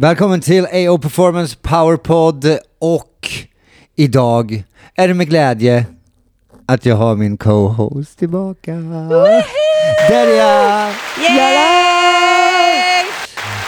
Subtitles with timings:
[0.00, 2.44] Välkommen till AO Performance Powerpod
[2.78, 3.28] och
[3.96, 4.62] idag
[4.94, 5.86] är det med glädje
[6.66, 8.72] att jag har min co-host tillbaka.
[10.10, 10.92] Är jag!
[11.36, 13.04] Yay!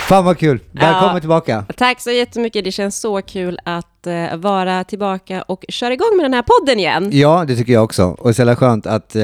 [0.08, 0.60] Fan vad kul!
[0.72, 1.20] Välkommen Ja.
[1.20, 1.64] tillbaka.
[1.76, 2.64] Tack så jättemycket.
[2.64, 6.78] Det känns så kul att eh, vara tillbaka och köra igång med den här podden
[6.78, 7.10] igen.
[7.12, 8.04] Ja, det tycker jag också.
[8.04, 9.22] Och så jävla skönt att eh,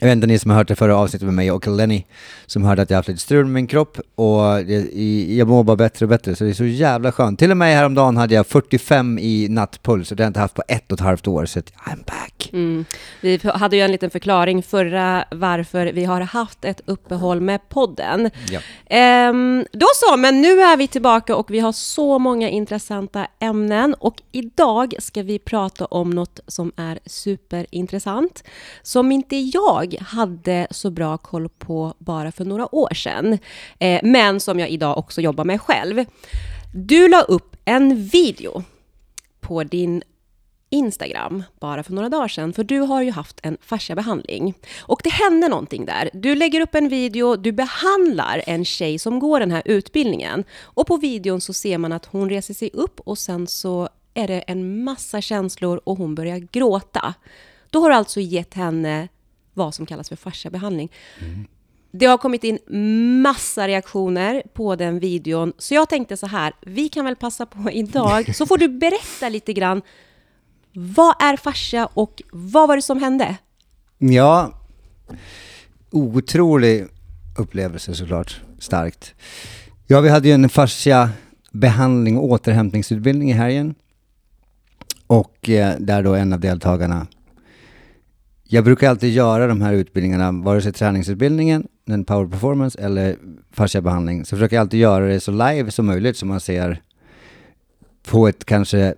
[0.00, 2.04] jag vet inte ni som har hört det förra avsnittet med mig och Lenny
[2.46, 5.76] som hörde att jag haft lite strul med min kropp och i, jag mår bara
[5.76, 7.38] bättre och bättre så det är så jävla skönt.
[7.38, 10.54] Till och med häromdagen hade jag 45 i nattpuls och det har jag inte haft
[10.54, 12.50] på ett och ett halvt år så att I'm back.
[12.52, 12.84] Mm.
[13.20, 18.30] Vi hade ju en liten förklaring förra varför vi har haft ett uppehåll med podden.
[18.50, 18.60] Ja.
[18.86, 23.94] Ehm, då så, men nu är vi tillbaka och vi har så många intressanta ämnen
[23.94, 28.44] och idag ska vi prata om något som är superintressant
[28.82, 33.38] som inte jag hade så bra koll på bara för några år sedan,
[33.78, 36.04] eh, men som jag idag också jobbar med själv.
[36.74, 38.62] Du la upp en video
[39.40, 40.02] på din
[40.70, 44.54] Instagram bara för några dagar sedan, för du har ju haft en fasciabehandling.
[44.80, 46.10] Och det hände någonting där.
[46.12, 50.44] Du lägger upp en video, du behandlar en tjej som går den här utbildningen.
[50.62, 54.28] Och på videon så ser man att hon reser sig upp och sen så är
[54.28, 57.14] det en massa känslor och hon börjar gråta.
[57.70, 59.08] Då har du alltså gett henne
[59.56, 60.92] vad som kallas för fasciabehandling.
[61.90, 62.58] Det har kommit in
[63.22, 67.70] massa reaktioner på den videon, så jag tänkte så här, vi kan väl passa på
[67.72, 69.82] idag, så får du berätta lite grann
[70.72, 73.36] vad är fascia och vad var det som hände?
[73.98, 74.52] Ja,
[75.90, 76.86] otrolig
[77.38, 78.40] upplevelse såklart.
[78.58, 79.14] Starkt.
[79.86, 81.10] Ja, vi hade ju en fascia
[81.52, 83.74] behandling och återhämtningsutbildning i helgen.
[85.06, 87.06] Och eh, där då en av deltagarna
[88.48, 93.16] jag brukar alltid göra de här utbildningarna, vare sig träningsutbildningen, den power performance eller
[93.52, 96.82] fasciabehandling, så försöker jag alltid göra det så live som möjligt så man ser
[98.02, 98.94] på ett kanske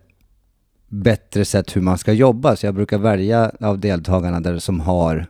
[0.88, 2.56] bättre sätt hur man ska jobba.
[2.56, 5.26] Så jag brukar välja av deltagarna där som har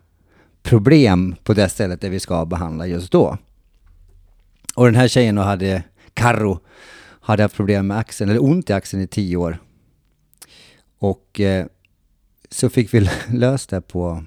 [0.63, 3.39] problem på det stället där vi ska behandla just då.
[4.75, 5.83] Och den här tjejen då hade,
[6.15, 6.61] Karro,
[7.21, 9.59] hade haft problem med axeln, eller ont i axeln i tio år.
[10.99, 11.67] Och eh,
[12.51, 14.25] så fick vi löst det på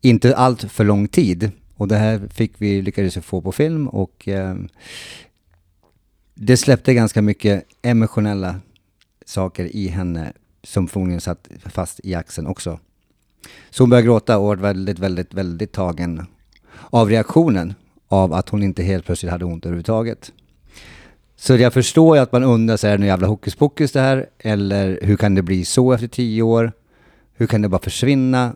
[0.00, 1.50] inte allt för lång tid.
[1.74, 4.56] Och det här fick vi, lyckades vi få på film och eh,
[6.34, 8.60] det släppte ganska mycket emotionella
[9.24, 12.78] saker i henne som förmodligen satt fast i axeln också.
[13.70, 16.26] Så hon började gråta och var väldigt, väldigt, väldigt tagen
[16.90, 17.74] av reaktionen
[18.08, 20.32] av att hon inte helt plötsligt hade ont överhuvudtaget.
[21.36, 24.00] Så jag förstår ju att man undrar, så är det nu jävla hokus pokus det
[24.00, 24.26] här?
[24.38, 26.72] Eller hur kan det bli så efter tio år?
[27.36, 28.54] Hur kan det bara försvinna?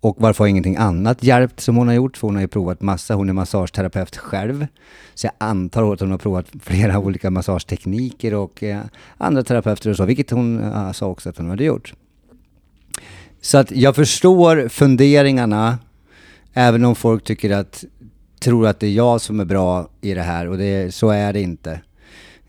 [0.00, 2.16] Och varför har ingenting annat hjälpt som hon har gjort?
[2.16, 4.66] För hon har ju provat massa, hon är massageterapeut själv.
[5.14, 8.80] Så jag antar att hon har provat flera olika massagetekniker och eh,
[9.18, 11.94] andra terapeuter och så, vilket hon eh, sa också att hon hade gjort.
[13.40, 15.78] Så att jag förstår funderingarna,
[16.52, 17.84] även om folk tycker att,
[18.40, 21.32] tror att det är jag som är bra i det här och det, så är
[21.32, 21.80] det inte.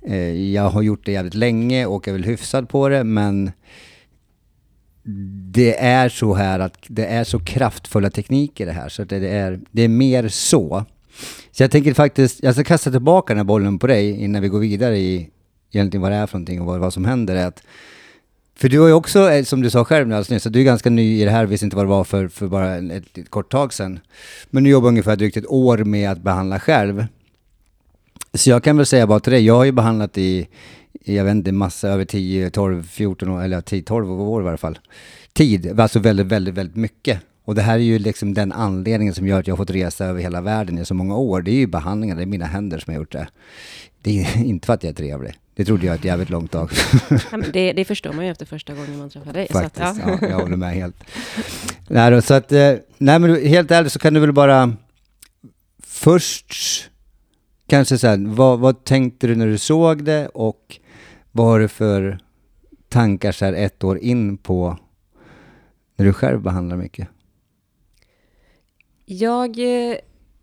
[0.01, 3.51] Eh, jag har gjort det jävligt länge och är väl hyfsad på det, men
[5.51, 9.59] det är så här att det är så kraftfulla tekniker det här, så det är,
[9.71, 10.85] det är mer så.
[11.51, 14.47] Så jag tänker faktiskt, jag ska kasta tillbaka den här bollen på dig innan vi
[14.47, 15.29] går vidare i
[15.71, 17.35] egentligen vad det är för någonting och vad, vad som händer.
[17.35, 17.63] Är att,
[18.55, 20.63] för du har ju också, eh, som du sa själv alldeles nyss, att du är
[20.63, 23.29] ganska ny i det här, visste inte vad det var för, för bara ett, ett,
[23.29, 23.99] kort tag sedan.
[24.49, 27.05] Men du jobbar ungefär drygt ett år med att behandla själv.
[28.33, 30.47] Så jag kan väl säga bara till dig, jag har ju behandlat i,
[31.13, 34.57] jag vet inte, massa över 10, 12, 14 år, eller 10, 12 år i varje
[34.57, 34.79] fall.
[35.33, 37.19] Tid, alltså väldigt, väldigt, väldigt mycket.
[37.45, 40.05] Och det här är ju liksom den anledningen som gör att jag har fått resa
[40.05, 41.41] över hela världen i så många år.
[41.41, 43.27] Det är ju behandlingen, det är mina händer som har gjort det.
[44.01, 45.33] Det är inte för att jag är trevlig.
[45.55, 46.69] Det trodde jag ett jävligt långt tag.
[47.31, 49.47] Ja, det, det förstår man ju efter första gången man träffar dig.
[49.51, 50.17] Faktiskt, att, ja.
[50.21, 50.27] ja.
[50.29, 50.95] jag håller med helt.
[51.87, 54.73] Nej, då, så att, eh, nej men helt ärligt så kan du väl bara
[55.83, 56.53] först
[57.67, 60.79] kanske så här, vad, vad tänkte du när du såg det och
[61.35, 62.19] vad har du för
[62.89, 64.77] tankar så här ett år in på
[65.95, 67.07] när du själv behandlar mycket?
[69.05, 69.97] Jag eh,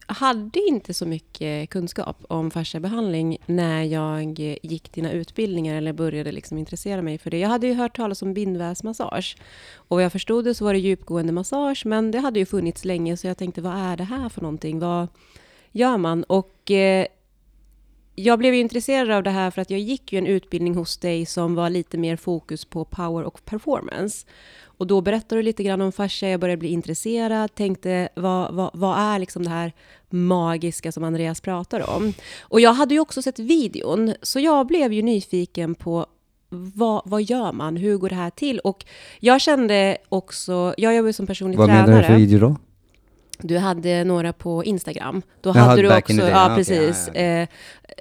[0.06, 6.58] hade inte så mycket kunskap om fasciabehandling när jag gick dina utbildningar eller började liksom
[6.58, 7.38] intressera mig för det.
[7.38, 9.36] Jag hade ju hört talas om bindvävsmassage
[9.74, 12.84] och vad jag förstod det så var det djupgående massage men det hade ju funnits
[12.84, 14.78] länge så jag tänkte vad är det här för någonting?
[14.78, 15.08] Vad
[15.70, 16.24] gör man?
[16.24, 17.06] Och eh,
[18.14, 20.98] jag blev ju intresserad av det här för att jag gick ju en utbildning hos
[20.98, 24.26] dig som var lite mer fokus på power och performance.
[24.64, 28.70] Och då berättade du lite grann om fascia, jag började bli intresserad, tänkte vad, vad,
[28.74, 29.72] vad är liksom det här
[30.10, 32.12] magiska som Andreas pratar om?
[32.40, 36.06] Och jag hade ju också sett videon, så jag blev ju nyfiken på
[36.48, 37.76] vad, vad gör man?
[37.76, 38.58] Hur går det här till?
[38.58, 38.84] Och
[39.20, 41.86] jag kände också, jag jobbar som personlig Vad tränare.
[41.86, 42.56] menar du för video då?
[43.42, 45.22] Du hade några på Instagram.
[45.40, 47.08] Då Jaha, hade du också, ja Ja, okej, precis.
[47.14, 47.48] ja, Eh,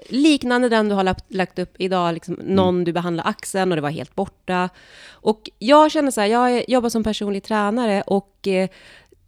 [0.10, 2.46] liknande den du har lagt, lagt upp idag, liksom, Mm.
[2.56, 4.70] någon du behandlar axeln och det var helt borta.
[5.12, 8.70] Och jag känner så här, jag jobbar som personlig tränare och eh,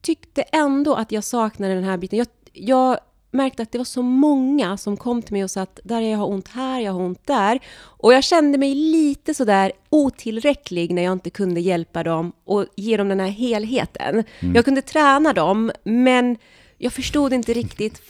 [0.01, 2.19] tyckte ändå att jag saknade den här biten.
[2.19, 2.97] Jag, jag
[3.33, 6.17] märkte att det var så många som kom till mig och sa att där jag
[6.17, 7.59] har ont här, jag har ont där.
[7.75, 12.97] Och jag kände mig lite sådär otillräcklig när jag inte kunde hjälpa dem och ge
[12.97, 14.23] dem den här helheten.
[14.53, 16.37] Jag kunde träna dem, men
[16.77, 18.01] jag förstod inte riktigt.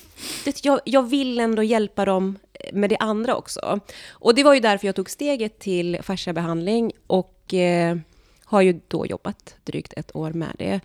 [0.63, 2.39] Jag, jag vill ändå hjälpa dem
[2.73, 3.79] med det andra också.
[4.09, 7.97] Och det var ju därför jag tog steget till fasciabehandling och eh,
[8.45, 10.79] har ju då jobbat drygt ett år med det.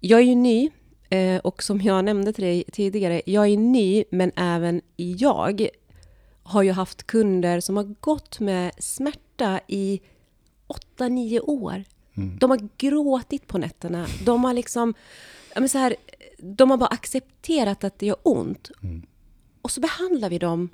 [0.00, 0.70] Jag är ju ny
[1.42, 5.68] och som jag nämnde till dig tidigare, jag är ny men även jag
[6.42, 10.00] har ju haft kunder som har gått med smärta i
[10.98, 11.84] 8-9 år.
[12.40, 14.06] De har gråtit på nätterna.
[14.24, 14.94] De har liksom,
[15.56, 15.96] men så här,
[16.38, 18.70] de har bara accepterat att det gör ont.
[19.62, 20.68] Och så behandlar vi dem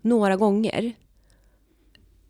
[0.00, 0.92] några gånger.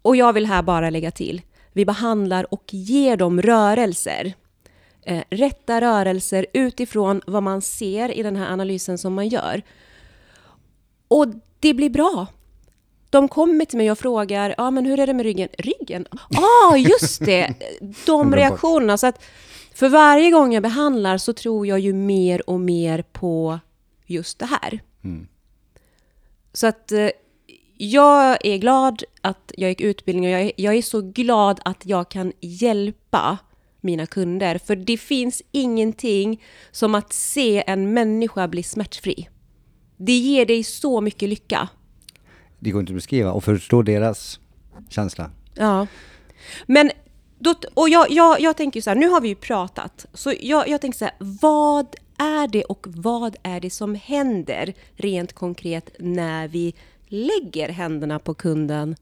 [0.03, 1.43] Och jag vill här bara lägga till,
[1.73, 4.35] vi behandlar och ger dem rörelser.
[5.03, 9.63] Eh, rätta rörelser utifrån vad man ser i den här analysen som man gör.
[11.09, 11.27] Och
[11.61, 12.27] det blir bra.
[13.11, 15.49] De kommer till mig och frågar, ja men hur är det med ryggen?
[15.59, 16.07] Ryggen?
[16.31, 17.55] Ja, ah, just det!
[18.07, 18.99] De reaktionerna.
[18.99, 19.25] Så att
[19.75, 23.59] för varje gång jag behandlar så tror jag ju mer och mer på
[24.07, 24.81] just det här.
[26.53, 27.11] Så att eh,
[27.77, 31.87] jag är glad att jag gick utbildning och jag är, jag är så glad att
[31.87, 33.39] jag kan hjälpa
[33.83, 34.59] mina kunder.
[34.59, 39.29] För det finns ingenting som att se en människa bli smärtfri.
[39.97, 41.69] Det ger dig så mycket lycka.
[42.59, 44.41] Det går inte att beskriva och förstå deras
[44.89, 45.31] känsla.
[45.55, 45.87] Ja.
[46.67, 46.91] Men,
[47.39, 50.07] då, och jag, jag, jag tänker så här, nu har vi ju pratat.
[50.15, 51.87] Så jag, jag tänker så här, vad
[52.19, 56.75] är det och vad är det som händer rent konkret när vi
[57.09, 58.97] lägger händerna på kunden?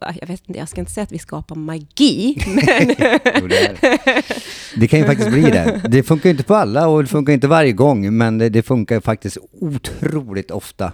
[0.00, 2.94] Jag vet inte, jag ska inte säga att vi skapar magi, men
[3.40, 3.76] Jo, det,
[4.76, 5.82] det kan ju faktiskt bli det.
[5.88, 8.62] Det funkar ju inte på alla och det funkar inte varje gång, men det, det
[8.62, 10.92] funkar faktiskt otroligt ofta.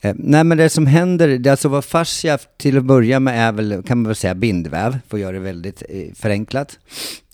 [0.00, 3.52] Eh, nej men det som händer, det alltså vad fascia till att börja med är
[3.52, 6.78] väl, kan man väl säga bindväv, för att göra det väldigt eh, förenklat.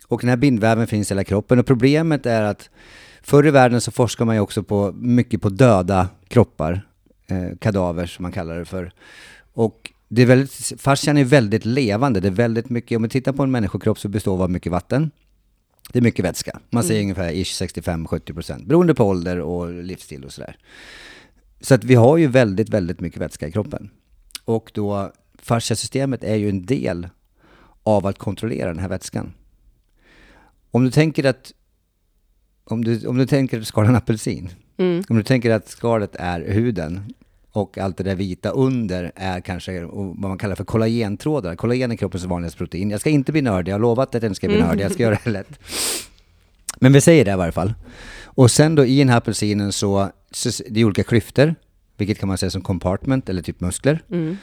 [0.09, 2.71] Och den här bindväven finns i hela kroppen och problemet är att
[3.23, 6.81] förr i världen så forskar man ju också på, mycket på döda kroppar,
[7.27, 8.93] eh, kadaver som man kallar det för.
[9.53, 13.33] Och det är väldigt, fascian är väldigt levande, det är väldigt mycket, om vi tittar
[13.33, 15.11] på en människokropp så består av mycket vatten.
[15.93, 16.61] Det är mycket vätska.
[16.71, 20.59] Man säger ungefär ish 65-70% beroende på ålder och livsstil och sådär.
[21.61, 23.91] Så att vi har ju väldigt, väldigt mycket vätska i kroppen.
[24.45, 27.09] Och då fasciasystemet är ju en del
[27.83, 29.33] av att kontrollera den här vätskan.
[30.71, 31.53] Om du tänker att
[32.65, 34.51] om du, om du tänker att du skalar en apelsin.
[34.77, 35.05] Mm.
[35.09, 37.15] Om du tänker att skalet är huden
[37.57, 41.55] och allt det där vita under är kanske vad man kallar för kollagentrådar.
[41.55, 42.91] Kollagen är kroppens vanligaste protein.
[42.91, 44.93] Jag ska inte bli nördig, jag har lovat att jag inte ska bli nördig, jag
[44.93, 45.59] ska göra det lätt.
[46.81, 47.75] Men vi säger det i varje fall.
[48.25, 51.55] Och sen då i den här apelsinen så, så det är olika klyftor,
[51.97, 54.03] vilket kan man säga som compartment eller typ muskler.
[54.11, 54.37] Mm.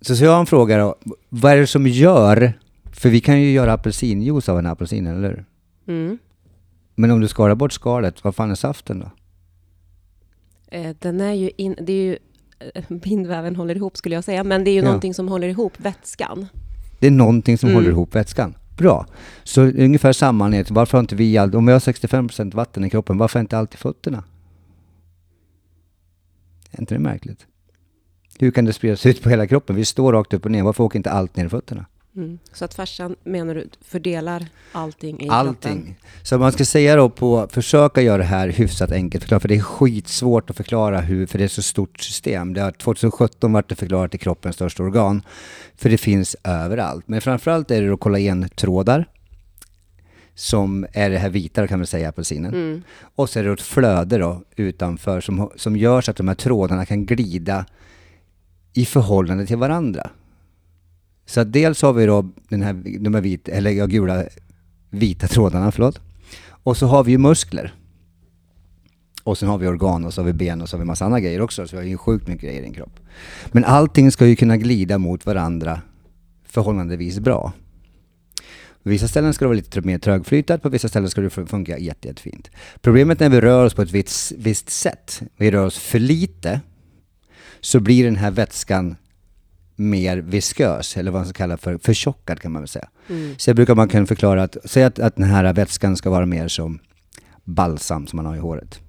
[0.00, 0.96] Så, så jag har en fråga då,
[1.28, 2.52] vad är det som gör,
[2.92, 5.44] för vi kan ju göra apelsinjuice av en apelsin, eller hur?
[5.88, 6.18] Mm.
[6.94, 9.10] Men om du skalar bort skalet, vad fan är saften då?
[10.72, 12.18] Eh, Den är ju, in, det är ju
[12.74, 14.84] eh, bindväven håller ihop skulle jag säga, men det är ju Ja.
[14.84, 16.46] någonting som håller ihop vätskan.
[17.00, 17.74] Det är någonting som Mm.
[17.76, 18.54] håller ihop vätskan.
[18.76, 19.06] Bra.
[19.44, 22.90] Så ungefär samma anledning, varför har inte vi, all, om vi har 65% vatten i
[22.90, 24.24] kroppen, varför inte alltid fötterna?
[26.70, 27.46] Är inte det märkligt?
[28.38, 29.76] Hur kan det spridas ut på hela kroppen?
[29.76, 31.86] Vi står rakt upp och ner, varför åker inte allt ner i fötterna?
[32.16, 32.38] Mm.
[32.52, 35.46] Så att farsan, menar du, fördelar allting i kroppen?
[35.48, 35.98] Allting.
[36.22, 39.56] Så man ska säga då på, försöka göra det här hyfsat enkelt förklara, för det
[39.56, 42.54] är skitsvårt att förklara hur, för det är så stort system.
[42.54, 45.22] Det har 2017 varit det förklarat i kroppens största organ,
[45.76, 47.08] för det finns överallt.
[47.08, 49.08] Men framförallt är det då kollagentrådar,
[50.34, 52.54] som är det här vita kan man säga, apelsinen.
[52.54, 52.82] Mm.
[53.14, 56.34] Och så är det ett flöde då utanför som, som gör så att de här
[56.34, 57.66] trådarna kan glida
[58.72, 60.10] i förhållande till varandra.
[61.26, 64.24] Så att dels har vi då den här, de här vita, eller ja, gula,
[64.90, 66.00] vita trådarna, förlåt.
[66.46, 67.74] Och så har vi ju muskler.
[69.24, 71.04] Och sen har vi organ och så har vi ben och så har vi massa
[71.04, 71.66] andra grejer också.
[71.66, 73.00] Så vi har ju sjukt mycket grejer i en kropp.
[73.52, 75.80] Men allting ska ju kunna glida mot varandra
[76.44, 77.52] förhållandevis bra.
[78.82, 81.78] På vissa ställen ska det vara lite mer trögflytat, på vissa ställen ska det funka
[81.78, 82.50] jätte, jättefint.
[82.80, 86.60] Problemet när vi rör oss på ett visst, visst sätt, vi rör oss för lite,
[87.60, 88.96] så blir den här vätskan
[89.82, 92.88] mer viskös, eller vad man ska kalla för förtjockad kan man väl säga.
[93.08, 93.34] Mm.
[93.38, 96.48] Så brukar man kunna förklara att, säg att, att den här vätskan ska vara mer
[96.48, 96.78] som
[97.44, 98.80] balsam som man har i håret.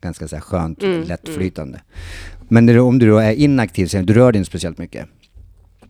[0.00, 1.78] Ganska så här skönt, mm, lättflytande.
[1.78, 2.64] Mm.
[2.66, 5.06] Men om du då är inaktiv, så du rör dig inte speciellt mycket,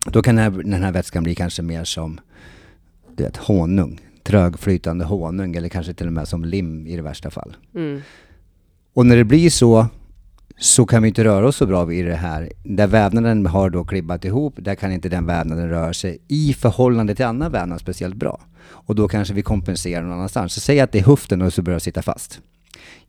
[0.06, 2.20] då kan den här, den här vätskan bli kanske mer som
[3.16, 4.00] du vet, honung.
[4.22, 7.56] Trögflytande honung eller kanske till och med som lim i det värsta fall.
[7.74, 8.00] Mm.
[8.94, 9.86] Och när det blir så
[10.58, 12.52] så kan vi inte röra oss så bra i det här.
[12.64, 17.14] Där vävnaden har då klibbat ihop, där kan inte den vävnaden röra sig i förhållande
[17.14, 18.40] till annan vävnad speciellt bra.
[18.64, 20.54] Och då kanske vi kompenserar någon annanstans.
[20.54, 22.40] Så säg att det är höften och så börjar sitta fast.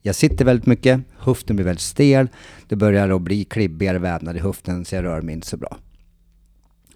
[0.01, 2.27] Jag sitter väldigt mycket, höften blir väldigt stel,
[2.67, 5.77] det börjar då bli klibbigare vävnad i höften så jag rör mig inte så bra.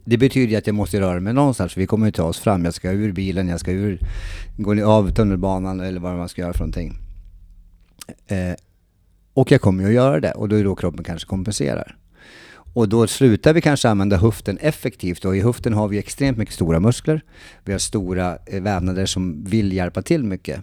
[0.06, 2.66] Det betyder att jag måste röra mig någonstans, för vi kommer ju ta oss fram.
[2.66, 4.00] Jag ska ur bilen, jag ska ur,
[4.58, 6.98] gå av tunnelbanan eller vad man ska göra för någonting.
[8.28, 8.54] Eh,
[9.40, 11.96] och jag kommer ju att göra det och då är då kroppen kanske kompenserar.
[12.74, 16.56] Och då slutar vi kanske använda höften effektivt och i höften har vi extremt mycket
[16.56, 17.22] stora muskler.
[17.64, 20.62] Vi har stora eh, vävnader som vill hjälpa till mycket.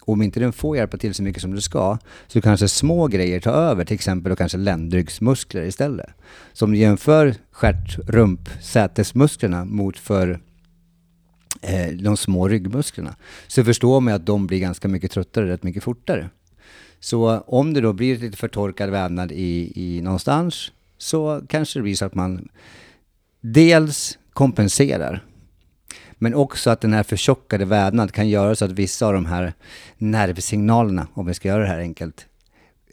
[0.00, 3.06] Och om inte den får hjälpa till så mycket som du ska, så kanske små
[3.06, 6.10] grejer tar över, till exempel då kanske ländryggsmuskler istället.
[6.52, 10.40] Så om du jämför stjärt, rump, sätesmusklerna mot för
[11.62, 13.16] eh, de små ryggmusklerna,
[13.46, 16.30] så förstår man att de blir ganska mycket tröttare rätt mycket fortare.
[17.02, 21.94] Så om det då blir lite förtorkad vävnad i, i någonstans, så kanske det blir
[21.94, 22.48] så att man
[23.40, 25.24] dels kompenserar
[26.22, 29.52] men också att den här förtjockade vävnad kan göra så att vissa av de här
[29.98, 32.26] nervsignalerna, om vi ska göra det här enkelt,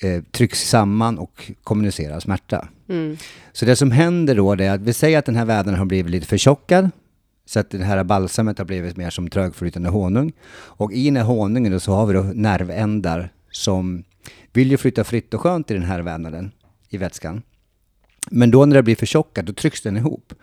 [0.01, 2.67] eh, trycks samman och kommunicerar smärta.
[2.89, 3.17] Mm.
[3.53, 6.11] Så det som händer då är att vi säger att den här vävnaden har blivit
[6.11, 6.89] lite förtjockad,
[7.45, 10.31] så att det här balsamet har blivit mer som trögflytande honung.
[10.51, 14.03] Och i den här honungen då så har vi då nervändar som
[14.53, 16.51] vill ju flytta fritt och skönt i den här vävnaden,
[16.89, 17.41] i vätskan.
[18.29, 20.33] Men då när det blir förtjockat, då trycks den ihop.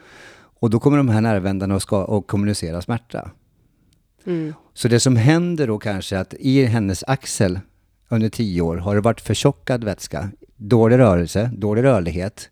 [0.58, 3.30] Och då kommer de här nervändarna att, ska, att kommunicera smärta.
[4.26, 4.54] Mm.
[4.74, 7.60] Så det som händer då kanske att i hennes axel
[8.08, 12.50] under tio år har det varit förtjockad vätska, dålig rörelse, dålig rörlighet.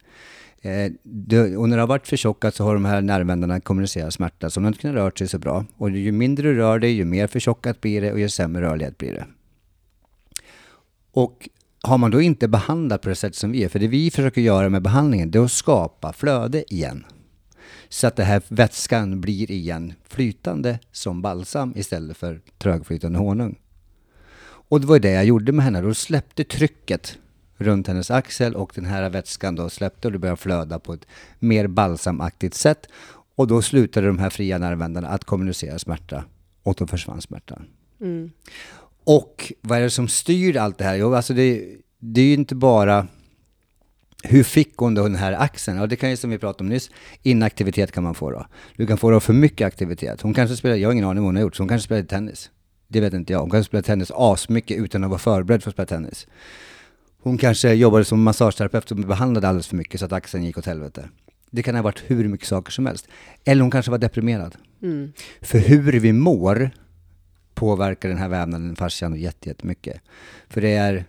[0.63, 4.51] Eh, det, och när det har varit förtjockat så har de här nervändarna kommunicerat smärta,
[4.51, 5.65] så de inte kunnat röra sig så bra.
[5.77, 8.99] Och ju mindre du rör dig, ju mer förtjockat blir det och ju sämre rörlighet
[8.99, 9.25] blir det.
[11.15, 11.49] Och
[11.83, 14.41] har man då inte behandlat på det sätt som vi är, för det vi försöker
[14.41, 17.05] göra med behandlingen, det är att skapa flöde igen.
[17.89, 23.59] Så att den här vätskan blir igen flytande som balsam istället för trögflytande honung.
[24.45, 25.81] Och det var det jag gjorde med henne.
[25.81, 27.19] Då släppte trycket
[27.57, 31.07] runt hennes axel och den här vätskan då släppte och det började flöda på ett
[31.39, 32.87] mer balsamaktigt sätt.
[33.35, 36.25] Och då slutade de här fria nervändarna att kommunicera smärta
[36.63, 37.67] och då försvann smärtan.
[38.01, 38.31] Mm.
[39.05, 40.97] Och vad är det som styr allt det här?
[40.97, 41.65] Jo, alltså det,
[41.99, 43.07] det är ju inte bara
[44.23, 45.79] hur fick hon då den här axeln?
[45.79, 46.91] Ja, det kan ju som vi pratade om nyss,
[47.23, 48.47] inaktivitet kan man få då.
[48.77, 50.21] Du kan få då för mycket aktivitet.
[50.21, 52.03] Hon kanske spelar, jag har ingen aning vad hon har gjort, så hon kanske spelar
[52.03, 52.51] tennis.
[52.89, 53.41] Det vet inte jag.
[53.41, 56.27] Hon kanske spelar tennis asmycket utan att vara förberedd för att spela tennis.
[57.23, 60.67] Hon kanske jobbade som massageterapeut och behandlade alldeles för mycket så att axeln gick åt
[60.67, 61.09] helvete.
[61.51, 63.09] Det kan ha varit hur mycket saker som helst.
[63.45, 64.57] Eller hon kanske var deprimerad.
[64.83, 65.13] Mm.
[65.41, 66.71] För hur vi mår
[67.55, 70.01] påverkar den här vävnaden, fascian, jättemycket.
[70.49, 71.05] För det är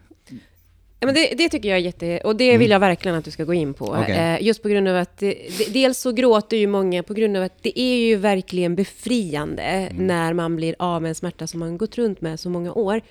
[0.99, 2.19] Ja, men det, det, tycker jag är jätte...
[2.19, 2.71] Och det vill mm.
[2.71, 3.85] jag verkligen att du ska gå in på.
[3.85, 4.11] Okay.
[4.11, 5.17] Eh, just på grund av att...
[5.17, 9.61] Det, dels så gråter ju många på grund av att det är ju verkligen befriande
[9.61, 10.07] mm.
[10.07, 13.01] när man blir av med en smärta som man gått runt med så många år.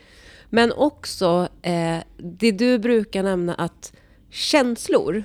[0.50, 3.92] Men också eh, det du brukar nämna att
[4.30, 5.24] känslor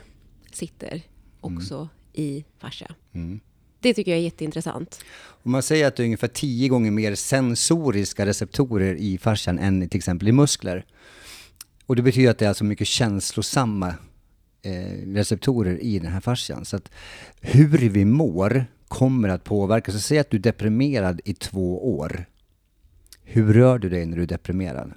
[0.52, 1.02] sitter
[1.42, 1.90] också mm.
[2.14, 2.96] i fascia.
[3.14, 3.40] Mm.
[3.80, 5.00] Det tycker jag är jätteintressant.
[5.44, 9.90] Om man säger att det är ungefär tio gånger mer sensoriska receptorer i fascian än
[9.90, 10.86] till exempel i muskler.
[11.86, 13.94] Och det betyder att det är alltså mycket känslosamma
[14.62, 16.66] eh, receptorer i den här fascian.
[16.66, 16.92] Så att
[17.42, 19.92] hur vi mår kommer att påverka.
[19.92, 22.26] Så säg att du är deprimerad i två år.
[23.24, 24.94] Hur rör du dig när du är deprimerad?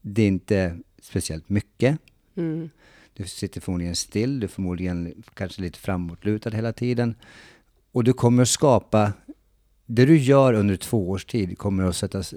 [0.00, 1.98] Det är inte speciellt mycket.
[2.36, 2.70] Mm.
[3.16, 7.14] Du sitter förmodligen still, du är förmodligen kanske lite framåtlutad hela tiden.
[7.92, 9.12] Och du kommer att skapa,
[9.86, 12.34] det du gör under två års tid kommer att sättas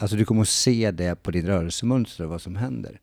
[0.00, 3.00] Alltså du kommer att se det på ditt rörelsemönster, vad som händer.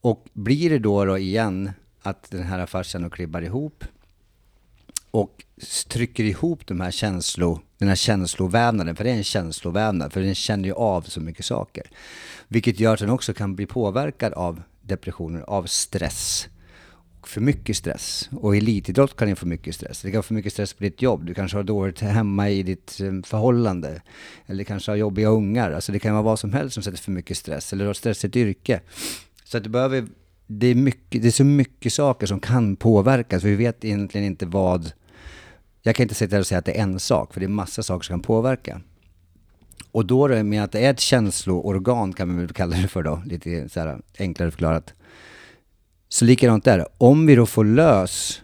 [0.00, 1.70] Och blir det då, då igen
[2.02, 3.84] att den här farsan och klibbar ihop
[5.10, 5.44] och
[5.88, 10.34] trycker ihop de här känslo, den här känslovävnaden, för det är en känslovävnad, för den
[10.34, 11.90] känner ju av så mycket saker.
[12.48, 16.48] Vilket gör att den också kan bli påverkad av depressioner, av stress.
[17.22, 18.30] För mycket stress.
[18.32, 20.02] Och elitidrott kan ju få mycket stress.
[20.02, 21.24] Det kan få mycket stress på ditt jobb.
[21.24, 24.02] Du kanske har dåligt hemma i ditt eh, förhållande.
[24.46, 25.72] Eller kanske har jobbiga ungar.
[25.72, 27.72] Alltså det kan vara vad som helst som sätter för mycket stress.
[27.72, 28.80] Eller du har stressigt yrke.
[29.44, 30.06] Så att du behöver,
[30.46, 33.44] det är, mycket, det är så mycket saker som kan påverkas.
[33.44, 34.92] Vi vet egentligen inte vad...
[35.82, 37.82] Jag kan inte sitta och säga att det är en sak, för det är massa
[37.82, 38.80] saker som kan påverka.
[39.92, 42.88] Och då är det med att det är ett känsloorgan, kan man väl kalla det
[42.88, 44.94] för då, lite så här enklare förklarat.
[46.08, 48.42] Så likadant där, om vi då får lös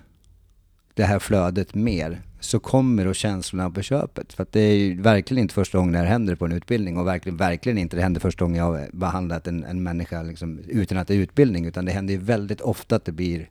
[0.94, 4.32] det här flödet mer så kommer då känslorna på köpet.
[4.32, 6.98] För att det är ju verkligen inte första gången det här händer på en utbildning
[6.98, 10.58] och verkligen, verkligen inte det händer första gången jag har behandlat en, en människa liksom,
[10.68, 11.66] utan att det är utbildning.
[11.66, 13.48] Utan det händer ju väldigt ofta att det blir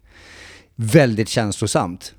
[0.76, 2.14] väldigt känslosamt.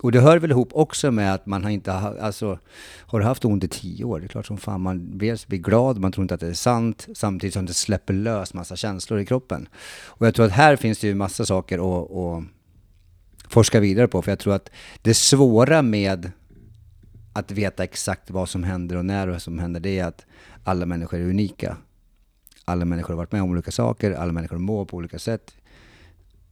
[0.00, 2.58] Och det hör väl ihop också med att man har inte ha, alltså,
[3.00, 5.98] har haft ont i tio år, det är klart som fan man dels blir glad,
[5.98, 9.26] man tror inte att det är sant, samtidigt som det släpper lös massa känslor i
[9.26, 9.68] kroppen.
[10.06, 12.44] Och jag tror att här finns det ju massa saker att, att
[13.48, 14.70] forska vidare på, för jag tror att
[15.02, 16.30] det svåra med
[17.32, 20.26] att veta exakt vad som händer och när och som händer, det är att
[20.64, 21.76] alla människor är unika.
[22.64, 25.56] Alla människor har varit med om olika saker, alla människor mår på olika sätt.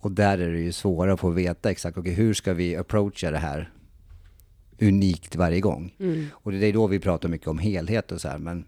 [0.05, 3.31] Och där är det ju svårare att få veta exakt, okay, hur ska vi approacha
[3.31, 3.71] det här
[4.81, 5.95] unikt varje gång?
[6.01, 6.27] Mm.
[6.33, 8.65] Och det är då vi pratar mycket om helhet och så här, men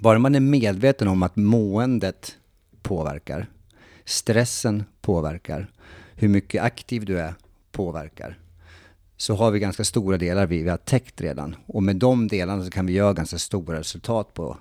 [0.00, 2.36] bara man är medveten om att måendet
[2.82, 3.46] påverkar,
[4.04, 5.70] stressen påverkar,
[6.14, 7.34] hur mycket aktiv du är
[7.72, 8.38] påverkar,
[9.16, 11.56] så har vi ganska stora delar vi, vi har täckt redan.
[11.66, 14.56] Och med de delarna så kan vi göra ganska stora resultat på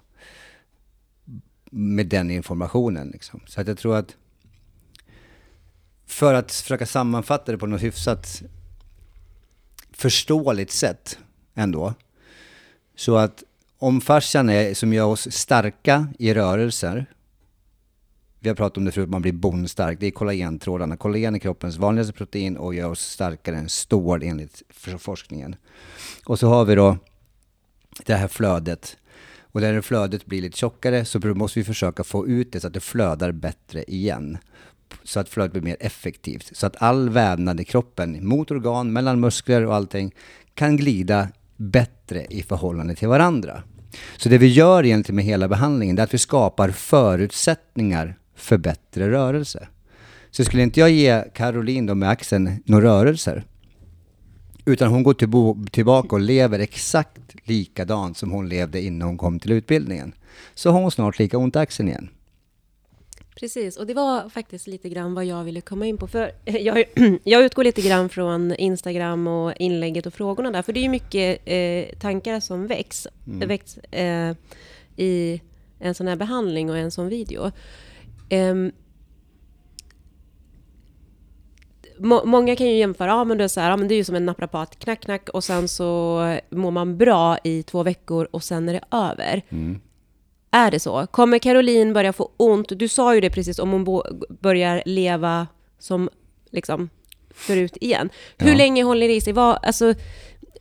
[1.72, 3.10] med den informationen.
[3.10, 3.40] Liksom.
[3.46, 4.16] Så att jag tror att
[6.22, 8.42] för att försöka sammanfatta det på något hyfsat
[9.92, 11.18] förståeligt sätt
[11.56, 11.94] ändå.
[12.96, 13.44] Så att
[13.78, 17.06] om fascian är som gör oss starka i rörelser,
[18.40, 20.98] vi har pratat om det förut, man blir bonstark, det är kollagentrådarna.
[20.98, 24.64] Kollagen är kroppens vanligaste protein och gör oss starkare än stål enligt
[24.98, 25.56] forskningen.
[26.26, 26.98] Och så har vi då
[28.06, 28.98] det här flödet.
[29.42, 32.74] Och när flödet blir lite tjockare så måste vi försöka få ut det så att
[32.74, 34.38] det flödar bättre igen
[35.04, 36.50] så att flödet blir mer effektivt.
[36.52, 40.14] Så att all vävnad i kroppen, mot organ, mellan muskler och allting,
[40.54, 43.64] kan glida bättre i förhållande till varandra.
[44.18, 49.12] Så det vi gör egentligen med hela behandlingen, är att vi skapar förutsättningar för bättre
[49.12, 49.68] rörelse.
[50.32, 53.44] Så skulle inte jag ge Caroline då med axeln några rörelser,
[54.66, 55.14] utan hon går
[55.70, 60.14] tillbaka och lever exakt likadant som hon levde innan hon kom till utbildningen,
[60.54, 62.10] så har hon snart lika ont i axeln igen.
[63.36, 66.08] Precis, och det var faktiskt lite grann vad jag ville komma in på.
[66.08, 66.84] För jag,
[67.24, 70.62] jag utgår lite grann från Instagram och inlägget och frågorna där.
[70.62, 73.48] För det är ju mycket eh, tankar som väcks, mm.
[73.48, 74.36] väcks eh,
[74.96, 75.42] i
[75.80, 77.52] en sån här behandling och en sån video.
[78.30, 78.56] Eh,
[81.98, 83.98] må, många kan ju jämföra, ja men det är så här, ja men det är
[83.98, 88.28] ju som en naprapat, knack knack och sen så mår man bra i två veckor
[88.32, 89.42] och sen är det över.
[89.50, 89.82] Mm.
[90.52, 91.08] Är det så?
[91.08, 92.68] Kommer Caroline börja få ont?
[92.70, 95.48] Du sa ju det precis, om hon börjar leva
[95.80, 96.10] som
[96.52, 96.90] liksom
[97.34, 98.10] förut igen.
[98.38, 98.58] Hur ja.
[98.58, 99.34] länge håller det i sig?
[99.34, 99.94] Vad, alltså,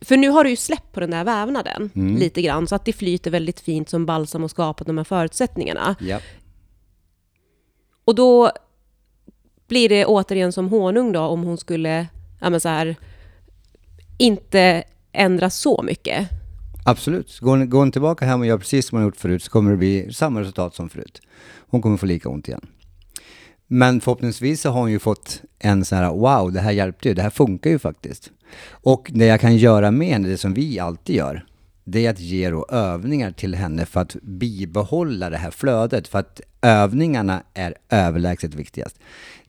[0.01, 2.17] för nu har du ju släppt på den där vävnaden mm.
[2.17, 5.97] lite grann, så att det flyter väldigt fint som balsam och skapat de här förutsättningarna.
[6.01, 6.21] Ja.
[8.05, 8.51] Och då
[9.69, 12.07] blir det återigen som honung då, om hon skulle,
[12.41, 12.97] ja men så här,
[14.19, 16.29] inte ändra så mycket.
[16.91, 17.39] Absolut.
[17.41, 19.71] Går hon, går hon tillbaka hem och gör precis som hon gjort förut så kommer
[19.71, 21.23] det bli samma resultat som förut.
[21.69, 22.67] Hon kommer få lika ont igen.
[23.67, 27.15] Men förhoppningsvis så har hon ju fått en sån här wow, det här hjälpte ju,
[27.15, 28.31] det här funkar ju faktiskt.
[28.71, 31.45] Och det jag kan göra med henne, det som vi alltid gör,
[31.85, 36.09] det är att ge då övningar till henne för att bibehålla det här flödet.
[36.09, 39.01] För att övningarna är överlägset viktigast.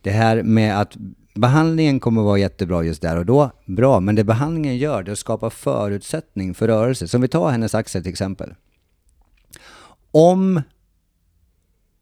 [0.01, 0.97] Det här med att
[1.33, 3.99] behandlingen kommer vara jättebra just där och då, bra.
[3.99, 7.07] Men det behandlingen gör, det är att skapa förutsättning för rörelse.
[7.07, 8.53] Som vi tar hennes axel till exempel.
[10.11, 10.61] Om,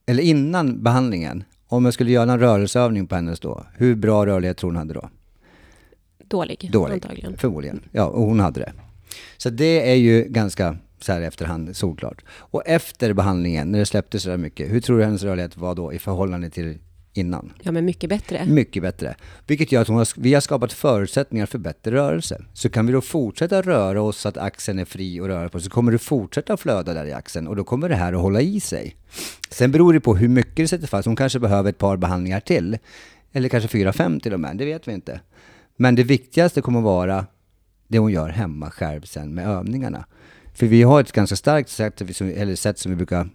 [0.05, 4.57] eller innan behandlingen, om jag skulle göra en rörelseövning på hennes då, hur bra rörlighet
[4.57, 5.09] tror hon hade då?
[6.23, 7.37] Dålig, Dålig antagligen.
[7.37, 7.81] Förmodligen.
[7.91, 8.73] Ja, och hon hade det.
[9.37, 12.23] Så det är ju ganska så här efterhand solklart.
[12.31, 15.75] Och efter behandlingen, när det släppte så där mycket, hur tror du hennes rörlighet var
[15.75, 16.77] då i förhållande till
[17.19, 17.53] innan.
[17.61, 18.45] Ja, men mycket bättre.
[18.45, 19.15] Mycket bättre.
[19.47, 22.41] Vilket gör att har, vi har skapat förutsättningar för bättre rörelse.
[22.53, 25.59] Så kan vi då fortsätta röra oss så att axeln är fri att röra på
[25.59, 28.41] så kommer det fortsätta flöda där i axeln och då kommer det här att hålla
[28.41, 28.95] i sig.
[29.49, 31.05] Sen beror det på hur mycket det sätter fast.
[31.05, 32.77] Hon kanske behöver ett par behandlingar till.
[33.31, 34.57] Eller kanske fyra, fem till och med.
[34.57, 35.19] Det vet vi inte.
[35.75, 37.25] Men det viktigaste kommer att vara
[37.87, 40.05] det hon gör hemma själv sen med övningarna.
[40.53, 43.29] För vi har ett ganska starkt sätt, eller sätt som vi brukar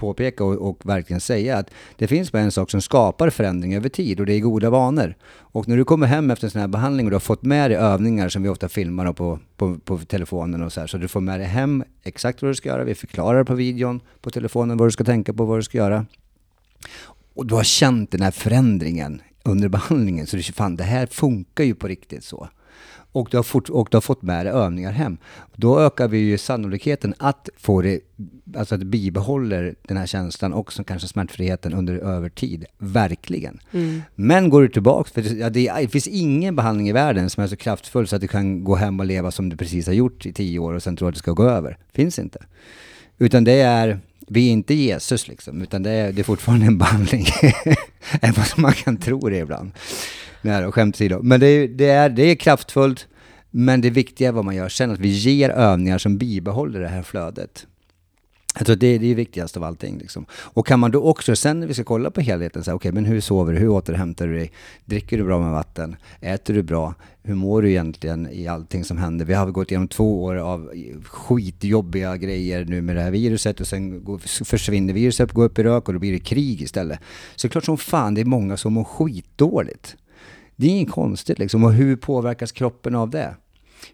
[0.00, 3.88] påpeka och, och, verkligen säga att det finns bara en sak som skapar förändring över
[3.88, 5.14] tid och det är goda vanor.
[5.30, 7.70] Och när du kommer hem efter en sån här behandling och du har fått med
[7.70, 11.08] dig övningar som vi ofta filmar på, på, på telefonen och så här, så du
[11.08, 12.84] får med dig hem exakt vad du ska göra.
[12.84, 16.06] Vi förklarar på videon, på telefonen vad du ska tänka på, vad du ska göra.
[17.34, 21.64] Och du har känt den här förändringen under behandlingen, så du fan det här funkar
[21.64, 22.48] ju på riktigt så
[23.12, 25.18] och du, har fort, och du har fått med dig övningar hem.
[25.56, 28.00] Då ökar vi ju sannolikheten att få det,
[28.56, 32.64] alltså att det bibehåller den här känslan och som kanske smärtfriheten under över tid.
[32.78, 33.60] Verkligen.
[33.72, 34.02] Mm.
[34.14, 37.44] Men går du tillbaka, för det, ja, det, det, finns ingen behandling i världen som
[37.44, 39.94] är så kraftfull så att du kan gå hem och leva som du precis har
[39.94, 41.78] gjort i tio år och sen tro att det ska gå över.
[41.92, 42.38] Finns inte.
[43.18, 46.78] Utan det är, vi är inte Jesus liksom, utan det är, det är fortfarande en
[46.78, 47.26] behandling.
[48.20, 49.72] Även vad man kan tro det ibland.
[50.42, 51.20] Nej då, skämt åsido.
[51.22, 53.06] Men det är, det, är, det är kraftfullt,
[53.50, 56.88] men det viktiga är vad man gör sen, att vi ger övningar som bibehåller det
[56.88, 57.66] här flödet.
[58.54, 59.98] Jag tror att det är det viktigaste av allting.
[59.98, 60.26] Liksom.
[60.32, 63.04] Och kan man då också, sen när vi ska kolla på helheten, okej, okay, men
[63.04, 63.58] hur sover du?
[63.58, 64.52] Hur återhämtar du dig?
[64.84, 65.96] Dricker du bra med vatten?
[66.20, 66.94] Äter du bra?
[67.22, 69.24] Hur mår du egentligen i allting som händer?
[69.24, 70.70] Vi har gått igenom två år av
[71.04, 75.62] skitjobbiga grejer nu med det här viruset och sen går, försvinner viruset, går upp i
[75.62, 76.98] rök och då blir det krig istället.
[77.36, 79.96] Så det är klart som fan det är många som mår skitdåligt.
[80.60, 81.64] Det är inget konstigt liksom.
[81.64, 83.34] Och hur påverkas kroppen av det?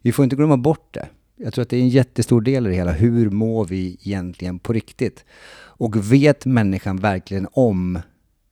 [0.03, 1.09] Vi får inte glömma bort det.
[1.37, 2.93] Jag tror att det är en jättestor del i det hela.
[2.93, 5.25] Hur mår vi egentligen på riktigt?
[5.59, 7.99] Och vet människan verkligen om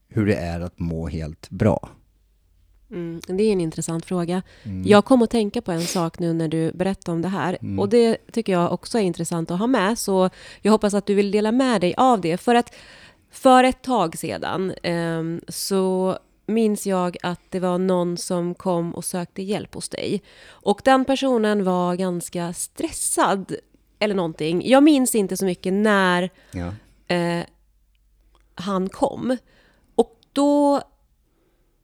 [0.09, 1.88] hur det är att må helt bra?
[2.90, 4.42] Mm, det är en intressant fråga.
[4.62, 4.83] Mm.
[4.87, 7.59] Jag kom att tänka på en sak nu när du berättade om det här.
[7.61, 7.79] Mm.
[7.79, 9.98] Och det tycker jag också är intressant att ha med.
[9.98, 10.31] Så
[10.62, 12.37] jag hoppas att du vill dela med dig av det.
[12.37, 12.74] För att
[13.31, 19.05] för ett tag sedan eh, så minns jag att det var någon som kom och
[19.05, 20.23] sökte hjälp hos dig.
[20.47, 23.55] Och den personen var ganska stressad
[23.99, 24.69] eller någonting.
[24.69, 26.75] Jag minns inte så mycket när ja.
[27.15, 27.45] eh,
[28.55, 29.37] han kom.
[29.95, 30.83] Och då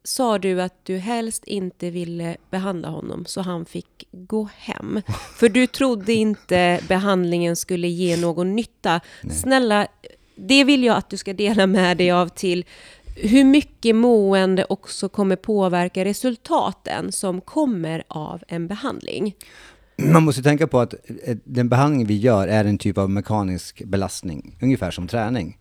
[0.05, 5.03] sa du att du helst inte ville behandla honom så han fick gå hem.
[5.37, 9.01] För du trodde inte behandlingen skulle ge någon nytta.
[9.23, 9.37] Nej.
[9.37, 9.87] Snälla,
[10.35, 12.65] det vill jag att du ska dela med dig av till
[13.23, 19.35] hur mycket mående också kommer påverka resultaten som kommer av en behandling.
[19.97, 23.85] Man måste tänka på att eh, den behandling vi gör är en typ av mekanisk
[23.85, 25.59] belastning, ungefär som träning.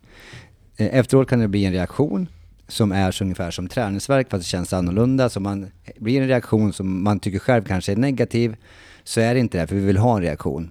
[0.76, 2.28] Eh, Efteråt kan det bli en reaktion
[2.68, 5.28] som är så ungefär som träningsverk fast det känns annorlunda.
[5.28, 8.56] Så man eh, blir en reaktion som man tycker själv kanske är negativ,
[9.04, 10.70] så är det inte det, för vi vill ha en reaktion.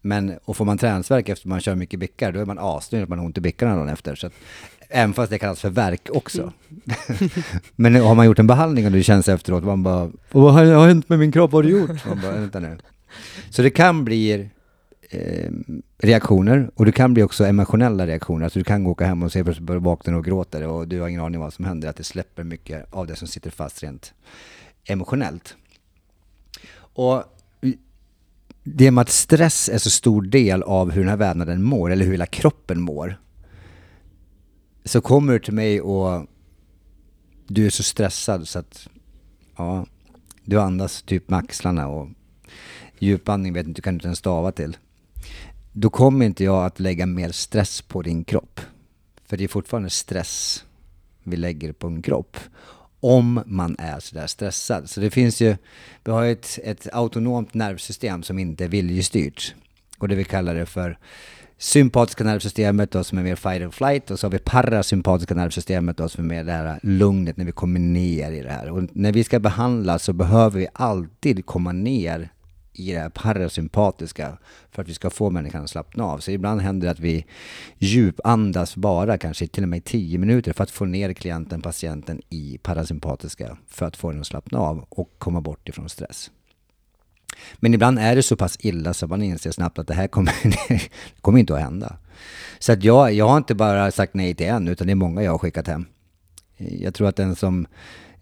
[0.00, 3.08] Men, och får man träningsverk efter man kör mycket bickar, då är man asnöjd att
[3.08, 4.14] man har ont i bickarna dagen efter.
[4.14, 4.32] Så att
[4.92, 6.40] Även fast det kallas för verk också.
[6.40, 7.30] Mm.
[7.76, 11.08] Men har man gjort en behandling och det känns efteråt, man bara Vad har hänt
[11.08, 11.52] med min kropp?
[11.52, 12.06] Vad har du gjort?
[12.06, 12.78] Man bara, vänta nu.
[13.50, 14.50] Så det kan bli
[15.10, 15.50] eh,
[15.98, 18.44] reaktioner och det kan bli också emotionella reaktioner.
[18.44, 21.20] Alltså du kan åka hem och se plötsligt vakna och gråter och du har ingen
[21.20, 21.88] aning vad som händer.
[21.88, 24.12] Att det släpper mycket av det som sitter fast rent
[24.84, 25.56] emotionellt.
[26.72, 27.24] Och
[28.62, 32.04] det med att stress är så stor del av hur den här vävnaden mår, eller
[32.04, 33.16] hur hela kroppen mår,
[34.84, 36.26] så kommer du till mig och
[37.46, 38.88] du är så stressad så att
[39.56, 39.86] ja,
[40.44, 42.08] du andas typ med axlarna och
[42.98, 44.76] djupandning vet inte, kan du inte ens stava till.
[45.72, 48.60] Då kommer inte jag att lägga mer stress på din kropp.
[49.26, 50.64] För det är fortfarande stress
[51.22, 52.36] vi lägger på en kropp.
[53.00, 54.90] Om man är sådär stressad.
[54.90, 55.56] Så det finns ju,
[56.04, 59.54] vi har ett, ett autonomt nervsystem som inte är viljestyrt.
[60.00, 60.98] Och det vi kallar det för
[61.58, 65.96] sympatiska nervsystemet då, som är mer fight and flight och så har vi parasympatiska nervsystemet
[65.96, 68.70] då, som är mer det här lugnet när vi kommer ner i det här.
[68.70, 72.30] Och när vi ska behandla så behöver vi alltid komma ner
[72.72, 74.38] i det här parasympatiska
[74.70, 76.18] för att vi ska få människan att slappna av.
[76.18, 77.26] Så ibland händer det att vi
[77.78, 82.58] djupandas bara kanske till och med 10 minuter för att få ner klienten, patienten i
[82.62, 86.30] parasympatiska för att få den att slappna av och komma bort ifrån stress.
[87.56, 90.34] Men ibland är det så pass illa så man inser snabbt att det här kommer,
[90.68, 90.80] det
[91.20, 91.96] kommer inte att hända.
[92.58, 95.22] Så att jag, jag har inte bara sagt nej till en, utan det är många
[95.22, 95.86] jag har skickat hem.
[96.56, 97.66] Jag tror att den som,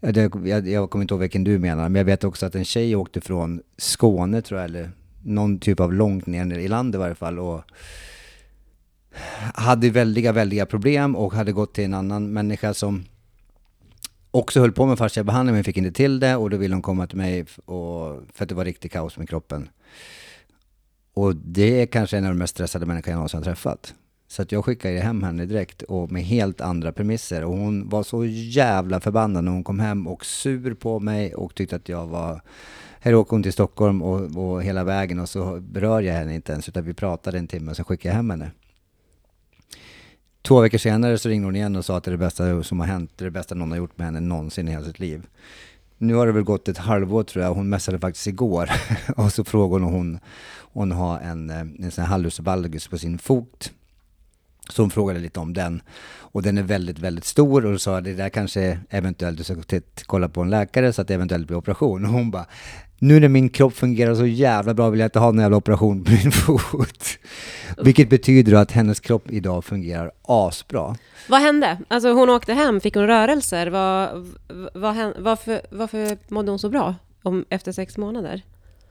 [0.01, 2.97] jag, jag kommer inte ihåg vilken du menar, men jag vet också att en tjej
[2.97, 4.91] åkte från Skåne tror jag, eller
[5.23, 7.63] någon typ av långt ner i landet i varje fall, och
[9.55, 13.05] hade väldiga, väldiga problem och hade gått till en annan människa som
[14.31, 16.83] också höll på med fascia behandling men fick inte till det och då ville hon
[16.83, 19.69] komma till mig och, för att det var riktigt kaos med kroppen.
[21.15, 23.95] Och det är kanske en av de mest stressade människor jag någonsin har träffat.
[24.29, 27.45] Så att jag skickade hem henne direkt och med helt andra premisser.
[27.45, 31.55] Och hon var så jävla förbannad när hon kom hem och sur på mig och
[31.55, 32.43] tyckte att jag var...
[33.01, 36.53] Här åker hon till Stockholm och, och hela vägen och så berör jag henne inte
[36.53, 38.51] ens utan vi pratade en timme och sen skickade jag hem henne.
[40.49, 42.81] Två veckor senare så ringde hon igen och sa att det är det bästa som
[42.81, 44.99] har hänt, det är det bästa någon har gjort med henne någonsin i hela sitt
[44.99, 45.27] liv.
[45.99, 48.71] Nu har det väl gått ett halvår tror jag, hon messade faktiskt igår
[49.17, 50.19] och så frågade hon om hon,
[50.73, 53.73] hon har en, eh, en sån här hallus på sin fot.
[54.71, 55.83] Så hon frågade lite om den.
[56.09, 59.45] Och den är väldigt, väldigt stor och då sa att det där kanske eventuellt, du
[59.45, 62.05] ska kolla på en läkare så att det eventuellt blir operation.
[62.07, 62.47] Och hon bara,
[62.99, 66.05] nu när min kropp fungerar så jävla bra vill jag inte ha någon jävla operation
[66.05, 67.05] på min fot.
[67.83, 70.97] Vilket betyder att hennes kropp idag fungerar asbra.
[71.29, 71.79] Vad hände?
[71.89, 73.67] Alltså hon åkte hem, fick hon rörelser?
[73.67, 74.27] Vad,
[74.75, 78.43] vad, varför, varför mådde hon så bra om, efter sex månader?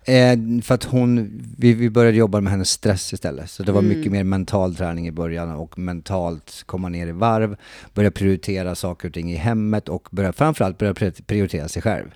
[0.07, 3.49] Eh, för att hon, vi, vi började jobba med hennes stress istället.
[3.49, 3.97] Så det var mm.
[3.97, 7.57] mycket mer mental träning i början och mentalt komma ner i varv,
[7.93, 10.93] börja prioritera saker och ting i hemmet och börja, framförallt börja
[11.27, 12.07] prioritera sig själv.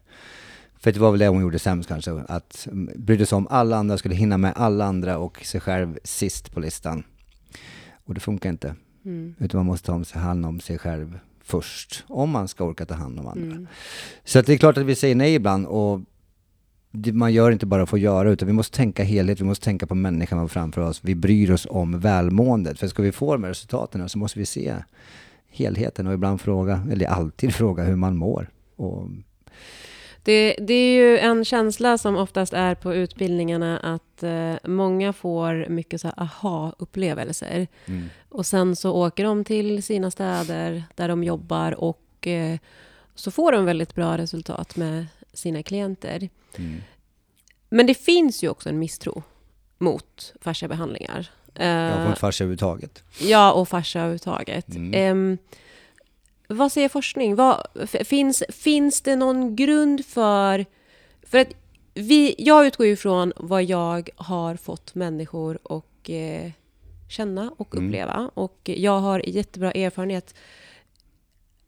[0.83, 3.97] För det var väl det hon gjorde sämst kanske, att brydde sig om alla andra,
[3.97, 7.03] skulle hinna med alla andra och sig själv sist på listan.
[8.05, 8.75] Och det funkar inte.
[9.05, 9.35] Mm.
[9.39, 13.19] Utan man måste ta hand om sig själv först, om man ska orka ta hand
[13.19, 13.55] om andra.
[13.55, 13.67] Mm.
[14.23, 16.01] Så att det är klart att vi säger nej ibland och
[17.13, 19.87] man gör inte bara för att göra, utan vi måste tänka helhet, vi måste tänka
[19.87, 21.03] på människan framför oss.
[21.03, 22.79] Vi bryr oss om välmåendet.
[22.79, 24.75] För ska vi få de här resultaten så måste vi se
[25.49, 28.49] helheten och ibland fråga, eller alltid fråga hur man mår.
[28.75, 29.09] Och
[30.23, 35.69] det, det, är ju en känsla som oftast är på utbildningarna att eh, många får
[35.69, 37.67] mycket så aha-upplevelser.
[37.85, 38.09] Mm.
[38.29, 42.57] Och sen så åker de till sina städer där de jobbar och eh,
[43.15, 46.29] så får de väldigt bra resultat med sina klienter.
[46.57, 46.81] Mm.
[47.69, 49.23] Men det finns ju också en misstro
[49.77, 51.29] mot fasciabehandlingar.
[51.53, 53.03] Ja, mot fascia överhuvudtaget.
[53.19, 54.75] Ja, och fascia överhuvudtaget.
[54.75, 55.31] Mm.
[55.31, 55.37] Eh,
[56.51, 57.35] vad säger forskning?
[57.35, 57.67] Vad,
[58.05, 60.65] finns, finns det någon grund för...
[61.23, 61.47] För att
[61.93, 66.51] vi, jag utgår ju från vad jag har fått människor att eh,
[67.09, 67.87] känna och mm.
[67.87, 68.13] uppleva.
[68.13, 68.29] Mm.
[68.33, 70.35] Och jag har jättebra erfarenhet.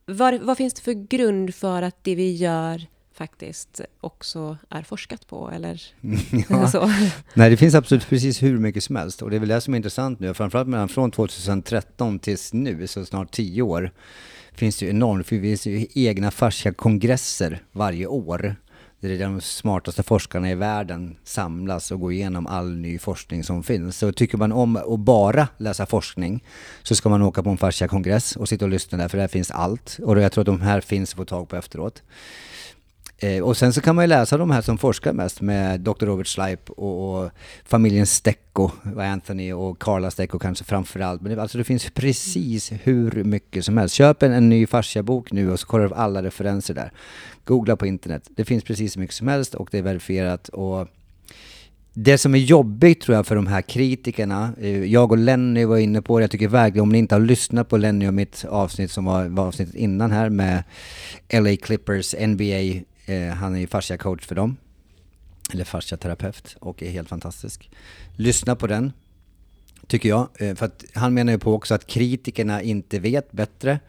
[0.05, 5.27] Vad, vad finns det för grund för att det vi gör faktiskt också är forskat
[5.27, 5.81] på eller
[6.49, 6.67] ja.
[6.67, 6.91] så.
[7.33, 9.73] Nej, det finns absolut precis hur mycket som helst och det är väl det som
[9.73, 13.91] är intressant nu, framförallt mellan från 2013 tills nu, så snart tio år,
[14.55, 18.55] finns det ju enormt, för det finns ju egna fascia-kongresser varje år.
[18.99, 23.63] där är de smartaste forskarna i världen samlas och går igenom all ny forskning som
[23.63, 23.97] finns.
[23.97, 26.43] Så tycker man om att bara läsa forskning
[26.83, 29.51] så ska man åka på en fascia-kongress och sitta och lyssna där, för där finns
[29.51, 29.97] allt.
[30.03, 32.03] Och jag tror att de här finns att få tag på efteråt.
[33.17, 36.05] Eh, och sen så kan man ju läsa de här som forskar mest med Dr.
[36.05, 37.31] Robert Schleip och, och
[37.65, 41.21] familjen Stecco, Anthony och Carla Stecco kanske framförallt.
[41.21, 43.95] Men det, alltså det finns precis hur mycket som helst.
[43.95, 46.91] Köp en, en ny fasciabok nu och så kollar du alla referenser där.
[47.45, 48.29] Googla på internet.
[48.35, 50.49] Det finns precis hur mycket som helst och det är verifierat.
[50.49, 50.87] Och
[51.93, 55.77] det som är jobbigt tror jag för de här kritikerna, eh, jag och Lenny var
[55.77, 58.45] inne på det, jag tycker verkligen om ni inte har lyssnat på Lenny och mitt
[58.49, 60.63] avsnitt som var, var avsnittet innan här med
[61.33, 64.57] LA Clippers NBA Eh, han är ju fascia-coach för dem.
[65.53, 67.69] Eller fascia-terapeut och är helt fantastisk.
[68.15, 68.91] Lyssna på den,
[69.87, 70.29] tycker jag.
[70.39, 73.79] Eh, för att han menar ju på också att kritikerna inte vet bättre,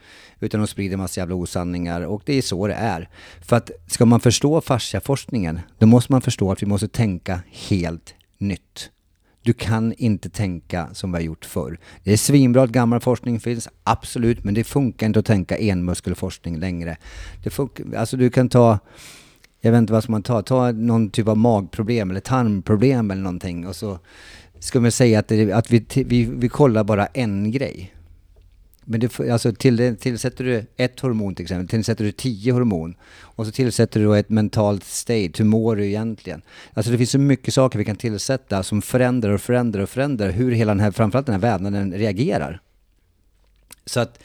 [0.41, 3.09] utan de sprider massa jävla osanningar och det är så det är.
[3.41, 8.15] För att ska man förstå fasciaforskningen, då måste man förstå att vi måste tänka helt
[8.39, 8.91] nytt.
[9.45, 11.79] Du kan inte tänka som vi har gjort förr.
[12.03, 16.59] Det är svinbra att gammal forskning finns, absolut, men det funkar inte att tänka enmuskelforskning
[16.59, 16.97] längre.
[17.43, 18.79] Det funkar, alltså du kan ta,
[19.61, 23.23] jag vet inte vad ska man ta, ta någon typ av magproblem eller tarmproblem eller
[23.23, 23.99] någonting och så
[24.59, 27.94] ska man säga att, det, att vi, vi, vi kollar bara en grej.
[28.85, 33.47] Men det, alltså till, tillsätter du ett hormon till exempel, tillsätter du tio hormon och
[33.47, 36.43] så tillsätter du ett mentalt state, hur mår du egentligen?
[36.75, 40.31] Alltså det finns så mycket saker vi kan tillsätta som förändrar och förändrar och förändrar
[40.31, 42.61] hur hela den här, framförallt den här vävnaden reagerar.
[43.87, 44.19] Så att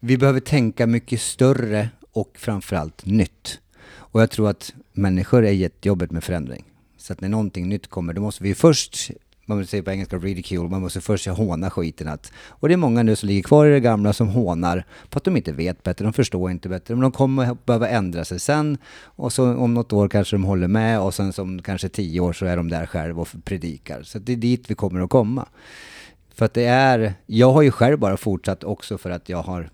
[0.00, 3.60] vi behöver tänka mycket större och framförallt nytt.
[3.90, 6.64] Och jag tror att människor är jättejobbigt med förändring.
[6.96, 9.10] Så att när någonting nytt kommer, då måste vi först
[9.48, 12.08] man säger på engelska ridicule, man måste först håna skiten.
[12.08, 15.16] Att, och det är många nu som ligger kvar i det gamla som hånar för
[15.16, 16.94] att de inte vet bättre, de förstår inte bättre.
[16.94, 20.68] Men de kommer behöva ändra sig sen och så om något år kanske de håller
[20.68, 24.02] med och sen som kanske tio år så är de där själva och predikar.
[24.02, 25.48] Så det är dit vi kommer att komma.
[26.34, 29.70] För att det är, jag har ju själv bara fortsatt också för att jag har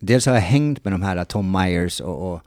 [0.00, 2.40] Dels har jag hängt med de här Tom Myers och, och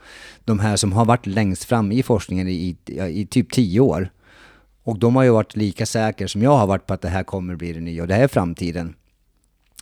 [0.45, 4.09] de här som har varit längst fram i forskningen i, i, i typ tio år.
[4.87, 7.23] Och de har ju varit lika säkra som jag har varit på att det här
[7.23, 8.95] kommer bli det nya och det här är framtiden.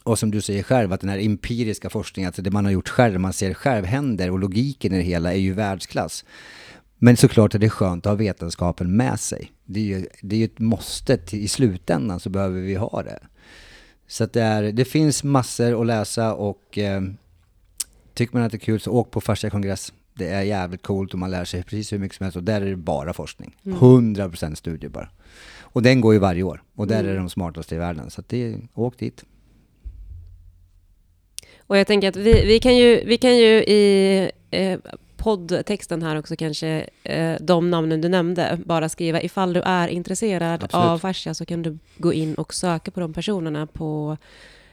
[0.04, 2.89] Och som du säger själv, att den här empiriska forskningen, alltså det man har gjort
[2.89, 6.26] själv, man ser själv händer och logiken i det hela är ju världsklass.
[6.98, 9.52] Men såklart är det skönt att ha vetenskapen med sig.
[9.65, 13.04] Det är ju, det är ju ett måste, till, i slutändan så behöver vi ha
[13.04, 13.20] det.
[14.08, 17.02] Så att det, är, det finns massor att läsa och eh,
[18.13, 19.94] tycker man att det är kul så åk på Fascia kongress.
[20.17, 22.62] Det är jävligt coolt och man lär sig precis hur mycket som helst och där
[22.62, 23.56] är det bara forskning.
[23.63, 25.10] 100% studier bara.
[25.60, 28.10] Och den går ju varje år och där är de smartaste i världen.
[28.10, 29.23] Så att det, åk dit.
[31.67, 34.80] Och jag tänker att vi, vi, kan, ju, vi kan ju i eh,
[35.17, 40.63] poddtexten här också kanske, eh, de namnen du nämnde, bara skriva ifall du är intresserad
[40.63, 40.86] Absolut.
[40.86, 44.17] av fascia så kan du gå in och söka på de personerna på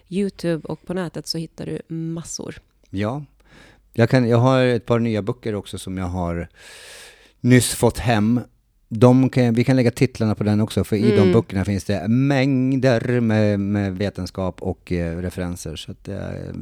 [0.08, 2.60] Youtube och på nätet så hittar du massor.
[2.90, 3.24] Ja.
[3.92, 6.48] Jag, kan, jag har ett par nya böcker också som jag har
[7.40, 8.40] nyss fått hem.
[8.88, 11.32] De kan, vi kan lägga titlarna på den också, för i de Mm.
[11.32, 15.76] böckerna finns det mängder med, med vetenskap och eh, referenser.
[15.76, 16.16] Så att, eh,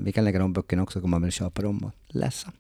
[0.05, 2.53] vi kan lägga de böckerna också, kan man väl köpa dem och läsa.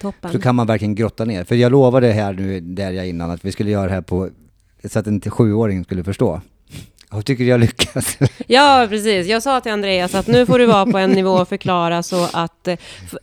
[0.00, 0.32] Toppen.
[0.32, 1.44] Så kan man verkligen grotta ner.
[1.44, 4.30] För jag lovade här nu, där jag innan, att vi skulle göra det här på,
[4.84, 6.40] så att en sjuåring skulle förstå.
[7.12, 8.18] Jag tycker jag lyckas.
[8.46, 9.26] Ja, precis.
[9.26, 12.28] Jag sa till Andreas att nu får du vara på en nivå och förklara så
[12.32, 12.78] att eh,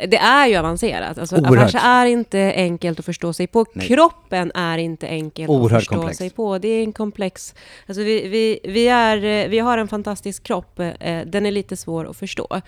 [0.08, 1.18] det är ju avancerat.
[1.18, 3.66] Alltså, fascia är inte enkelt att förstå sig på.
[3.74, 3.88] Nej.
[3.88, 6.18] Kroppen är inte enkelt Oerhört att förstå komplex.
[6.18, 6.58] sig på.
[6.58, 7.54] Det är en komplex...
[7.88, 10.80] Alltså vi, vi, vi, är, eh, vi har en fantastisk kropp.
[10.80, 12.62] eh, Den är lite svår att förstå.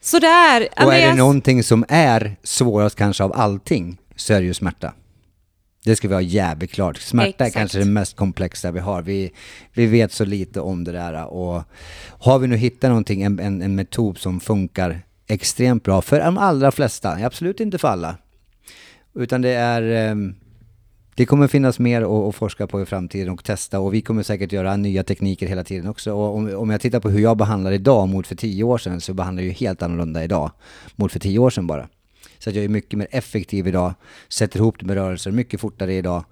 [0.00, 1.16] Så där, Och är det Andreas.
[1.18, 4.92] någonting som är svårast kanske av allting, så är det ju smärta.
[5.84, 6.96] Det ska vi ha jävligt klart.
[6.96, 7.56] Smärta Exakt.
[7.56, 9.02] är kanske det mest komplexa vi har.
[9.02, 9.32] Vi,
[9.72, 11.24] vi vet så lite om det där.
[11.24, 11.62] Och
[12.18, 16.38] har vi nu hittat någonting, en, en, en metod som funkar extremt bra för de
[16.38, 18.16] allra flesta, absolut inte för alla.
[19.14, 19.82] Utan det är...
[19.82, 20.34] ehm,
[21.14, 24.22] Det kommer finnas mer att, att forska på i framtiden och testa och vi kommer
[24.22, 26.12] säkert göra nya tekniker hela tiden också.
[26.12, 29.00] Och om, om jag tittar på hur jag behandlar idag mot för tio år sedan
[29.00, 30.50] så behandlar jag ju helt annorlunda idag
[30.96, 31.88] mot för tio år sedan bara.
[32.42, 33.94] Så att jag är mycket mer effektiv idag,
[34.28, 36.24] sätter ihop det med rörelser mycket fortare idag.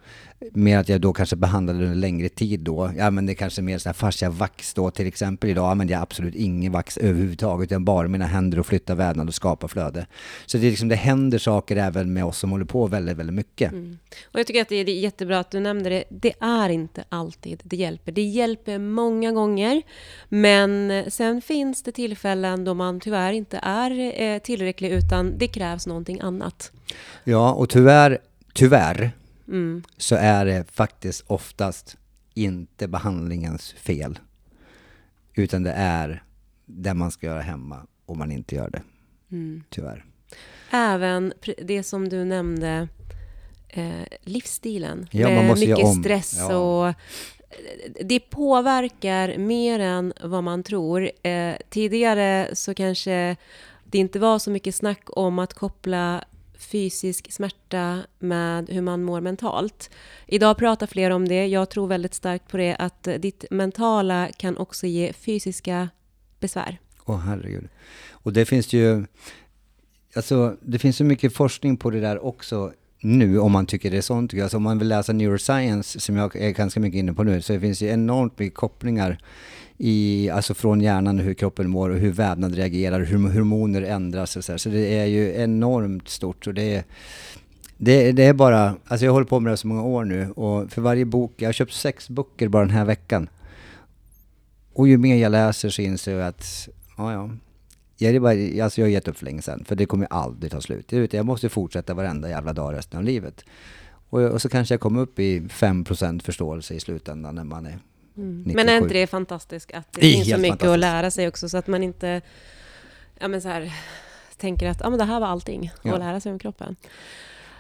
[0.53, 2.91] Mer att jag då kanske behandlade det under längre tid då.
[2.97, 5.51] Ja men det är kanske mer så här fascia vax då till exempel.
[5.51, 7.73] Idag använder jag absolut ingen vax överhuvudtaget.
[7.73, 10.07] Utan bara mina händer och flytta vävnad och skapa flöde.
[10.47, 13.35] Så det, är liksom, det händer saker även med oss som håller på väldigt, väldigt
[13.35, 13.73] mycket.
[14.25, 16.05] Och jag tycker att det är jättebra att du nämnde det.
[16.09, 18.13] Det är inte alltid det hjälper.
[18.13, 19.83] Det hjälper många gånger.
[20.29, 25.87] Men sen finns det tillfällen då man tyvärr inte är eh, tillräcklig utan det krävs
[25.87, 26.73] någonting annat.
[27.25, 28.19] Ja, och tyvärr,
[28.55, 29.13] tyvärr
[29.51, 29.83] Mm.
[29.97, 31.97] så är det faktiskt oftast
[32.35, 34.19] inte behandlingens fel.
[35.35, 36.23] Utan det är
[36.67, 38.83] det man ska göra hemma och man inte gör det.
[39.31, 39.63] Mm.
[39.71, 40.05] Tyvärr.
[40.71, 41.33] Även
[41.63, 42.89] det som du nämnde,
[43.69, 45.07] eh, livsstilen.
[45.11, 46.03] Ja, man måste mycket om.
[46.03, 46.57] stress Ja.
[46.57, 46.95] och eh,
[48.05, 51.11] det påverkar mer än vad man tror.
[51.23, 53.37] Eh, tidigare så kanske
[53.85, 56.25] det inte var så mycket snack om att koppla
[56.73, 59.91] fysisk smärta med hur man mår mentalt.
[60.27, 61.47] Idag pratar fler om det.
[61.47, 65.89] Jag tror väldigt starkt på det att ditt mentala kan också ge fysiska
[66.41, 66.79] besvär.
[67.05, 67.69] Åh herregud.
[68.11, 69.05] Och det finns ju,
[70.15, 73.97] alltså det finns så mycket forskning på det där också nu om man tycker det
[73.97, 74.35] är sånt.
[74.35, 77.53] Alltså om man vill läsa neuroscience som jag är ganska mycket inne på nu så
[77.53, 79.19] det finns ju enormt mycket kopplingar
[79.83, 84.37] i, alltså från hjärnan och hur kroppen mår och hur vävnad reagerar, hur hormoner ändras
[84.37, 84.59] och så, här.
[84.59, 86.85] så det är ju enormt stort och det är
[87.77, 90.73] det, det är bara, alltså jag håller på med det så många år nu och
[90.73, 93.29] för varje bok, jag har köpt sex böcker bara den här veckan.
[94.73, 97.31] Och ju mer jag läser så inser jag att, ja ja,
[97.97, 100.53] jag, är bara, alltså jag har gett upp för länge sedan, för det kommer aldrig
[100.53, 101.13] ta slut.
[101.13, 103.45] Jag måste fortsätta varenda jävla dag resten av livet.
[104.11, 107.79] Och, och så kanske jag kommer upp i 5% förståelse i slutändan när man är
[108.21, 108.57] 97.
[108.57, 111.57] Men är inte det fantastiskt att det, finns så mycket att lära sig också så
[111.57, 112.21] att man inte
[113.19, 113.73] ja, men så här,
[114.37, 115.93] tänker att ja, men det här var allting Ja.
[115.95, 116.77] att lära sig om kroppen.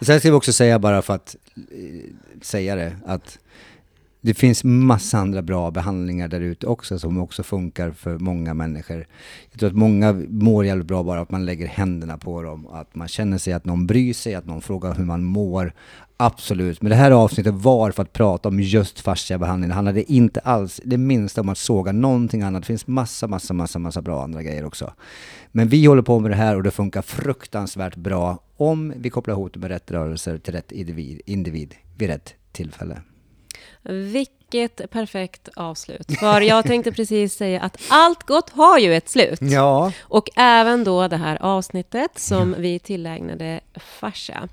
[0.00, 2.10] Sen ska vi också säga bara för att eh,
[2.42, 3.38] säga det, att
[4.20, 9.06] det finns massa andra bra behandlingar där ute också som också funkar för många människor.
[9.50, 12.94] Jag tror att många mår jävligt bra bara att man lägger händerna på dem, att
[12.94, 15.72] man känner sig att någon bryr sig, att någon frågar hur man mår.
[16.16, 19.68] Absolut, men det här avsnittet var för att prata om just fasciabehandling.
[19.68, 22.62] Det handlade inte alls det minsta om att såga någonting annat.
[22.62, 24.92] Det finns massa, massa, massa, massa bra andra grejer också.
[25.52, 29.34] Men vi håller på med det här och det funkar fruktansvärt bra om vi kopplar
[29.34, 33.00] ihop det med rätt rörelser till rätt individ, individ vid rätt tillfälle.
[33.82, 36.18] Vilket perfekt avslut.
[36.20, 39.38] För jag tänkte precis säga att allt gott har ju ett slut.
[39.42, 43.60] Ja, Och även då det här avsnittet som vi tillägnade
[44.00, 44.48] fascia.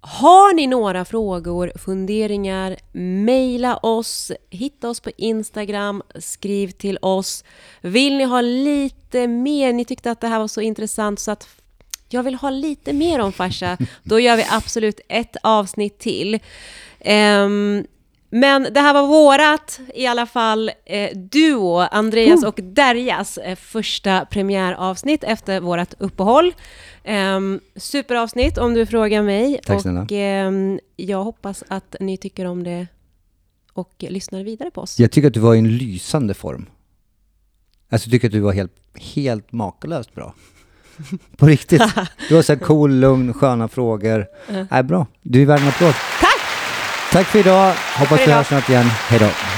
[0.00, 7.44] Har ni några frågor, funderingar, mejla oss, hitta oss på Instagram, skriv till oss.
[7.80, 11.48] Vill ni ha lite mer, ni tyckte att det här var så intressant så att
[12.08, 16.38] jag vill ha lite mer om fascia, då gör vi absolut ett avsnitt till.
[17.04, 17.86] Um,
[18.40, 24.24] men det här var vårat, i alla fall, eh, Duo, Andreas och Derjas eh, första
[24.24, 26.54] premiäravsnitt efter vårt uppehåll.
[27.04, 27.40] Eh,
[27.76, 29.60] superavsnitt om du frågar mig.
[29.64, 30.02] Tack snälla.
[30.02, 30.52] och eh,
[30.96, 32.86] jag hoppas att ni tycker om det
[33.72, 34.98] och lyssnar vidare på oss.
[34.98, 36.66] Jag tycker att du var i en lysande form.
[37.90, 40.34] Alltså jag tycker att du var helt, helt makalöst bra.
[41.36, 41.82] På riktigt.
[42.28, 44.26] Du var så här cool, lugn, sköna frågor.
[44.70, 45.06] Äh, bra.
[45.22, 45.94] Du är värd en applåd.
[47.16, 47.26] Tack!
[47.26, 47.74] För idag.
[47.94, 48.36] Hoppas för vi idag.
[48.36, 48.84] hörs snart igen.
[49.08, 49.55] Hej då.